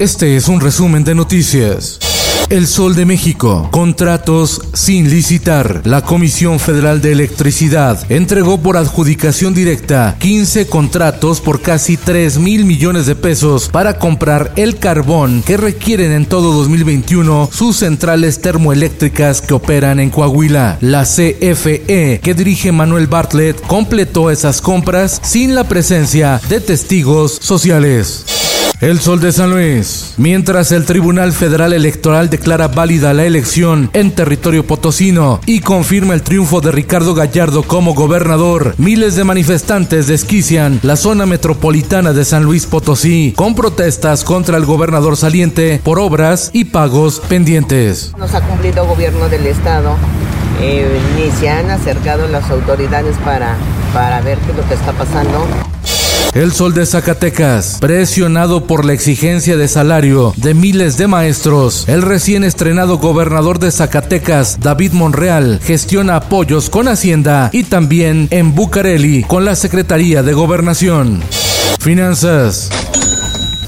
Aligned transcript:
Este 0.00 0.34
es 0.34 0.48
un 0.48 0.62
resumen 0.62 1.04
de 1.04 1.14
noticias. 1.14 1.98
El 2.48 2.66
Sol 2.66 2.94
de 2.94 3.04
México. 3.04 3.68
Contratos 3.70 4.62
sin 4.72 5.10
licitar. 5.10 5.82
La 5.84 6.00
Comisión 6.00 6.58
Federal 6.58 7.02
de 7.02 7.12
Electricidad 7.12 8.10
entregó 8.10 8.56
por 8.62 8.78
adjudicación 8.78 9.52
directa 9.52 10.16
15 10.18 10.68
contratos 10.68 11.42
por 11.42 11.60
casi 11.60 11.98
3 11.98 12.38
mil 12.38 12.64
millones 12.64 13.04
de 13.04 13.14
pesos 13.14 13.68
para 13.68 13.98
comprar 13.98 14.54
el 14.56 14.78
carbón 14.78 15.42
que 15.44 15.58
requieren 15.58 16.12
en 16.12 16.24
todo 16.24 16.54
2021 16.54 17.50
sus 17.52 17.76
centrales 17.76 18.40
termoeléctricas 18.40 19.42
que 19.42 19.52
operan 19.52 20.00
en 20.00 20.08
Coahuila. 20.08 20.78
La 20.80 21.04
CFE, 21.04 22.20
que 22.22 22.34
dirige 22.34 22.72
Manuel 22.72 23.06
Bartlett, 23.06 23.60
completó 23.66 24.30
esas 24.30 24.62
compras 24.62 25.20
sin 25.22 25.54
la 25.54 25.64
presencia 25.64 26.40
de 26.48 26.62
testigos 26.62 27.36
sociales. 27.42 28.24
El 28.80 28.98
Sol 28.98 29.20
de 29.20 29.30
San 29.30 29.50
Luis. 29.50 30.14
Mientras 30.16 30.72
el 30.72 30.86
Tribunal 30.86 31.32
Federal 31.32 31.74
Electoral 31.74 32.30
declara 32.30 32.68
válida 32.68 33.12
la 33.12 33.26
elección 33.26 33.90
en 33.92 34.10
territorio 34.10 34.66
potosino 34.66 35.38
y 35.44 35.60
confirma 35.60 36.14
el 36.14 36.22
triunfo 36.22 36.62
de 36.62 36.72
Ricardo 36.72 37.14
Gallardo 37.14 37.62
como 37.62 37.92
gobernador, 37.92 38.74
miles 38.78 39.16
de 39.16 39.24
manifestantes 39.24 40.06
desquician 40.06 40.80
la 40.82 40.96
zona 40.96 41.26
metropolitana 41.26 42.14
de 42.14 42.24
San 42.24 42.44
Luis 42.44 42.64
Potosí 42.64 43.34
con 43.36 43.54
protestas 43.54 44.24
contra 44.24 44.56
el 44.56 44.64
gobernador 44.64 45.18
saliente 45.18 45.78
por 45.84 45.98
obras 45.98 46.48
y 46.54 46.64
pagos 46.64 47.20
pendientes. 47.28 48.14
Nos 48.16 48.34
ha 48.34 48.40
cumplido 48.40 48.86
gobierno 48.86 49.28
del 49.28 49.46
estado, 49.46 49.94
eh, 50.62 50.98
ni 51.16 51.30
se 51.32 51.50
han 51.50 51.70
acercado 51.70 52.26
las 52.28 52.48
autoridades 52.50 53.14
para, 53.26 53.56
para 53.92 54.22
ver 54.22 54.38
qué 54.38 54.52
es 54.52 54.56
lo 54.56 54.66
que 54.66 54.72
está 54.72 54.92
pasando. 54.92 55.46
El 56.34 56.52
Sol 56.52 56.74
de 56.74 56.86
Zacatecas, 56.86 57.78
presionado 57.80 58.64
por 58.64 58.84
la 58.84 58.92
exigencia 58.92 59.56
de 59.56 59.66
salario 59.66 60.32
de 60.36 60.54
miles 60.54 60.96
de 60.96 61.08
maestros, 61.08 61.88
el 61.88 62.02
recién 62.02 62.44
estrenado 62.44 62.98
gobernador 62.98 63.58
de 63.58 63.72
Zacatecas, 63.72 64.60
David 64.60 64.92
Monreal, 64.92 65.60
gestiona 65.60 66.14
apoyos 66.16 66.70
con 66.70 66.86
Hacienda 66.86 67.50
y 67.52 67.64
también 67.64 68.28
en 68.30 68.54
Bucareli 68.54 69.24
con 69.24 69.44
la 69.44 69.56
Secretaría 69.56 70.22
de 70.22 70.32
Gobernación. 70.32 71.20
Finanzas. 71.80 72.70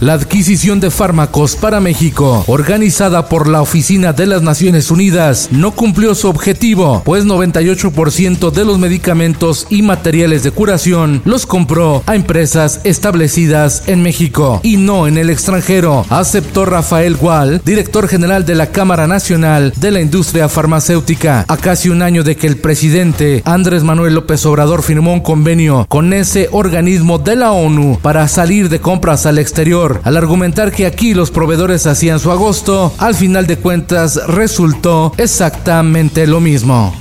La 0.03 0.15
adquisición 0.15 0.81
de 0.81 0.91
fármacos 0.91 1.55
para 1.55 1.79
México, 1.79 2.43
organizada 2.49 3.29
por 3.29 3.47
la 3.47 3.63
Oficina 3.63 4.13
de 4.13 4.27
las 4.27 4.43
Naciones 4.43 4.91
Unidas, 4.91 5.51
no 5.53 5.71
cumplió 5.77 6.17
su 6.17 6.29
objetivo, 6.29 7.03
pues 7.05 7.25
98% 7.25 8.51
de 8.51 8.65
los 8.65 8.81
medicamentos 8.81 9.69
y 9.71 9.83
materiales 9.83 10.43
de 10.43 10.51
curación 10.51 11.23
los 11.25 11.47
compró 11.47 12.03
a 12.07 12.17
empresas 12.17 12.81
establecidas 12.83 13.85
en 13.87 14.03
México 14.03 14.59
y 14.65 14.77
no 14.77 15.07
en 15.07 15.19
el 15.19 15.31
extranjero, 15.31 16.05
aceptó 16.09 16.65
Rafael 16.65 17.15
Gual, 17.15 17.63
director 17.65 18.09
general 18.09 18.45
de 18.45 18.57
la 18.57 18.73
Cámara 18.73 19.07
Nacional 19.07 19.73
de 19.77 19.93
la 19.93 20.01
Industria 20.01 20.49
Farmacéutica, 20.49 21.45
a 21.47 21.57
casi 21.57 21.91
un 21.91 22.03
año 22.03 22.25
de 22.25 22.35
que 22.35 22.49
el 22.49 22.57
presidente 22.57 23.41
Andrés 23.45 23.85
Manuel 23.85 24.17
López 24.17 24.45
Obrador 24.47 24.83
firmó 24.83 25.13
un 25.13 25.21
convenio 25.21 25.87
con 25.89 26.13
ese 26.13 26.49
organismo 26.51 27.21
de 27.21 27.37
la 27.37 27.53
ONU 27.53 28.01
para 28.03 28.27
salir 28.27 28.69
de 28.69 28.81
compras 28.81 29.27
al 29.27 29.39
exterior 29.39 29.92
al 30.05 30.17
argumentar 30.17 30.73
que 30.73 30.87
aquí 30.87 31.15
los 31.15 31.31
proveedores 31.31 31.87
hacían 31.87 32.21
su 32.21 32.31
agosto, 32.31 32.93
al 32.99 33.15
final 33.15 33.47
de 33.47 33.59
cuentas 33.59 34.21
resultó 34.27 35.13
exactamente 35.19 36.27
lo 36.27 36.41
mismo. 36.41 36.95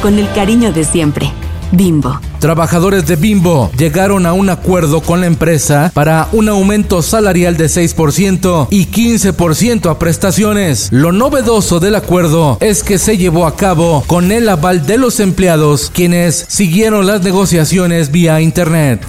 Con 0.00 0.18
el 0.18 0.30
cariño 0.32 0.72
de 0.72 0.84
siempre. 0.84 1.32
Bimbo. 1.72 2.20
Trabajadores 2.38 3.06
de 3.06 3.16
Bimbo 3.16 3.70
llegaron 3.78 4.26
a 4.26 4.32
un 4.32 4.50
acuerdo 4.50 5.00
con 5.00 5.20
la 5.20 5.26
empresa 5.26 5.90
para 5.94 6.28
un 6.32 6.48
aumento 6.48 7.00
salarial 7.02 7.56
de 7.56 7.66
6% 7.66 8.68
y 8.70 8.86
15% 8.86 9.90
a 9.90 9.98
prestaciones. 9.98 10.88
Lo 10.92 11.12
novedoso 11.12 11.80
del 11.80 11.94
acuerdo 11.94 12.58
es 12.60 12.82
que 12.82 12.98
se 12.98 13.16
llevó 13.16 13.46
a 13.46 13.56
cabo 13.56 14.04
con 14.06 14.32
el 14.32 14.48
aval 14.48 14.86
de 14.86 14.98
los 14.98 15.18
empleados, 15.20 15.90
quienes 15.92 16.44
siguieron 16.48 17.06
las 17.06 17.22
negociaciones 17.22 18.10
vía 18.12 18.40
internet. 18.40 19.00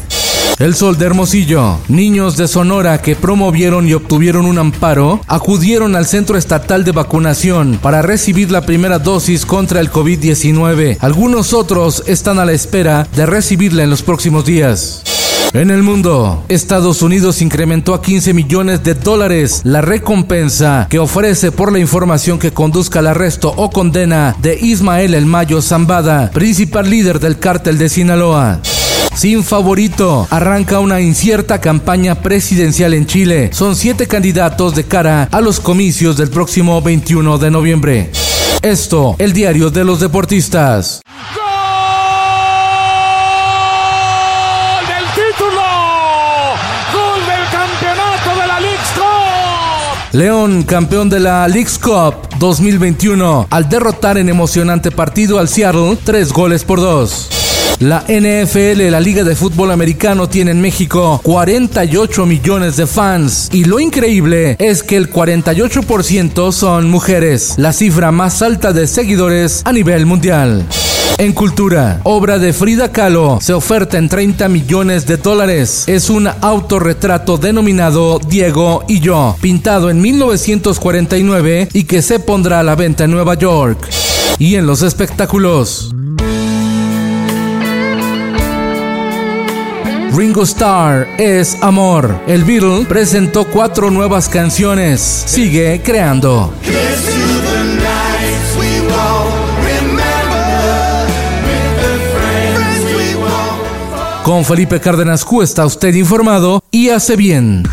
El 0.59 0.75
Sol 0.75 0.97
de 0.97 1.05
Hermosillo. 1.05 1.79
Niños 1.87 2.37
de 2.37 2.47
Sonora 2.47 3.01
que 3.01 3.15
promovieron 3.15 3.87
y 3.87 3.93
obtuvieron 3.93 4.45
un 4.45 4.59
amparo 4.59 5.19
acudieron 5.27 5.95
al 5.95 6.05
Centro 6.05 6.37
Estatal 6.37 6.83
de 6.83 6.91
Vacunación 6.91 7.79
para 7.81 8.01
recibir 8.03 8.51
la 8.51 8.61
primera 8.61 8.99
dosis 8.99 9.45
contra 9.45 9.79
el 9.79 9.91
COVID-19. 9.91 10.97
Algunos 10.99 11.53
otros 11.53 12.03
están 12.05 12.37
a 12.39 12.45
la 12.45 12.51
espera 12.51 13.07
de 13.15 13.25
recibirla 13.25 13.83
en 13.83 13.89
los 13.89 14.03
próximos 14.03 14.45
días. 14.45 15.03
En 15.53 15.69
el 15.69 15.83
mundo, 15.83 16.43
Estados 16.49 17.01
Unidos 17.01 17.41
incrementó 17.41 17.93
a 17.93 18.01
15 18.01 18.33
millones 18.33 18.83
de 18.83 18.95
dólares 18.95 19.61
la 19.63 19.81
recompensa 19.81 20.87
que 20.89 20.97
ofrece 20.97 21.51
por 21.51 21.71
la 21.71 21.79
información 21.79 22.39
que 22.39 22.51
conduzca 22.51 22.99
al 22.99 23.07
arresto 23.07 23.53
o 23.55 23.69
condena 23.69 24.35
de 24.39 24.57
Ismael 24.59 25.13
El 25.13 25.25
Mayo 25.25 25.61
Zambada, 25.61 26.31
principal 26.31 26.89
líder 26.89 27.19
del 27.19 27.37
cártel 27.37 27.77
de 27.77 27.89
Sinaloa. 27.89 28.61
Sin 29.15 29.43
favorito, 29.43 30.27
arranca 30.31 30.79
una 30.79 30.99
incierta 30.99 31.61
campaña 31.61 32.15
presidencial 32.15 32.95
en 32.95 33.05
Chile. 33.05 33.51
Son 33.53 33.75
siete 33.75 34.07
candidatos 34.07 34.73
de 34.73 34.85
cara 34.85 35.29
a 35.31 35.39
los 35.39 35.59
comicios 35.59 36.17
del 36.17 36.29
próximo 36.29 36.81
21 36.81 37.37
de 37.37 37.51
noviembre. 37.51 38.11
Esto, 38.63 39.15
el 39.19 39.31
diario 39.31 39.69
de 39.69 39.83
los 39.83 39.99
deportistas. 39.99 41.01
¡Gol 41.35 41.43
del 44.87 45.05
título! 45.13 45.61
¡Gol 46.91 47.25
del 47.27 47.49
campeonato 47.51 48.41
de 48.41 48.47
la 48.47 48.59
Leagues 48.59 48.91
Cup! 48.95 50.13
León, 50.13 50.63
campeón 50.63 51.09
de 51.09 51.19
la 51.19 51.47
Leagues 51.47 51.77
Cup 51.77 52.15
2021, 52.39 53.47
al 53.49 53.69
derrotar 53.69 54.17
en 54.17 54.29
emocionante 54.29 54.89
partido 54.89 55.37
al 55.37 55.47
Seattle, 55.47 55.99
tres 56.03 56.33
goles 56.33 56.63
por 56.63 56.79
dos. 56.79 57.42
La 57.83 58.05
NFL, 58.07 58.91
la 58.91 59.01
Liga 59.01 59.25
de 59.25 59.35
Fútbol 59.35 59.69
Americano, 59.69 60.29
tiene 60.29 60.51
en 60.51 60.61
México 60.61 61.19
48 61.21 62.25
millones 62.25 62.77
de 62.77 62.87
fans. 62.87 63.49
Y 63.51 63.65
lo 63.65 63.77
increíble 63.77 64.55
es 64.57 64.83
que 64.83 64.95
el 64.95 65.11
48% 65.11 66.53
son 66.53 66.89
mujeres, 66.89 67.55
la 67.57 67.73
cifra 67.73 68.13
más 68.13 68.41
alta 68.41 68.71
de 68.71 68.87
seguidores 68.87 69.63
a 69.65 69.73
nivel 69.73 70.05
mundial. 70.05 70.65
En 71.17 71.33
cultura, 71.33 71.99
obra 72.03 72.39
de 72.39 72.53
Frida 72.53 72.89
Kahlo 72.93 73.39
se 73.41 73.51
oferta 73.51 73.97
en 73.97 74.07
30 74.07 74.47
millones 74.47 75.05
de 75.05 75.17
dólares. 75.17 75.83
Es 75.87 76.09
un 76.09 76.29
autorretrato 76.39 77.37
denominado 77.37 78.21
Diego 78.25 78.85
y 78.87 79.01
yo, 79.01 79.35
pintado 79.41 79.89
en 79.89 79.99
1949 79.99 81.67
y 81.73 81.83
que 81.83 82.01
se 82.01 82.21
pondrá 82.21 82.61
a 82.61 82.63
la 82.63 82.75
venta 82.75 83.03
en 83.03 83.11
Nueva 83.11 83.33
York. 83.33 83.89
Y 84.39 84.55
en 84.55 84.65
los 84.65 84.83
espectáculos, 84.83 85.93
Ringo 90.15 90.43
Starr 90.43 91.07
es 91.17 91.57
amor. 91.61 92.21
El 92.27 92.43
Beatle 92.43 92.85
presentó 92.85 93.45
cuatro 93.45 93.89
nuevas 93.89 94.29
canciones. 94.29 95.01
Sigue 95.01 95.81
creando. 95.83 96.53
Con 104.23 104.45
Felipe 104.45 104.79
Cárdenas 104.79 105.25
Q 105.25 105.41
está 105.41 105.65
usted 105.65 105.95
informado 105.95 106.63
y 106.69 106.89
hace 106.89 107.15
bien. 107.15 107.63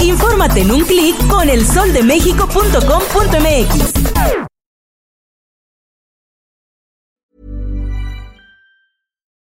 Infórmate 0.00 0.60
en 0.60 0.70
un 0.70 0.84
clic 0.84 1.16
con 1.28 1.48
elsoldemexico.com.mx. 1.48 3.94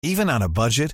Even 0.01 0.29
on 0.29 0.41
a 0.41 0.47
budget, 0.47 0.93